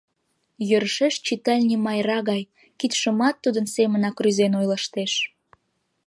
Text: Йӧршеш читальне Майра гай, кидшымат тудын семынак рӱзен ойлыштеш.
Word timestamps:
Йӧршеш 0.69 1.15
читальне 1.25 1.75
Майра 1.85 2.19
гай, 2.29 2.43
кидшымат 2.79 3.35
тудын 3.43 3.65
семынак 3.75 4.15
рӱзен 4.23 4.53
ойлыштеш. 4.59 5.13